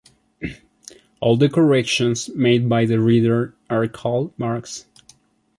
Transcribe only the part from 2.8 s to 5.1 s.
the reader are called marks.